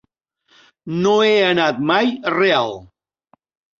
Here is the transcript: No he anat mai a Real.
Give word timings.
No 1.03 1.11
he 1.25 1.29
anat 1.49 1.85
mai 1.93 2.09
a 2.15 2.33
Real. 2.39 2.77